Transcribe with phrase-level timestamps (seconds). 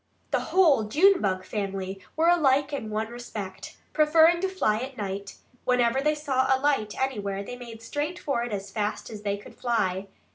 [0.31, 6.01] The whole Junebug family were alike in one respect: preferring to fly at night, whenever
[6.01, 9.53] they saw a light anywhere they made straight for it as fast as they could
[9.53, 10.07] fly.